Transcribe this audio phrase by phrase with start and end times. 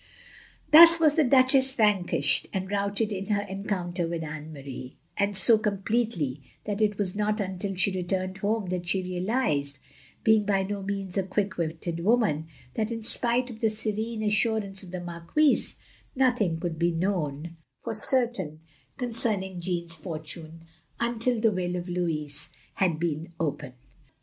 [0.73, 5.59] "Thus was the Duchess vanquished and routed in her encounter with Anne Marie; and so
[5.59, 9.77] com pletely that it was not tmtil she returned home that she realised,
[10.23, 14.81] being by no means a quick witted woman, that in spite of the serene assurance
[14.81, 15.77] of the Marqtdse,
[16.15, 18.59] nothing could be known for 24 370 THE LONELY
[18.99, 20.61] LADY certain, concerning Jeanne's fortune,
[20.99, 23.75] until the will of Louis had been opened.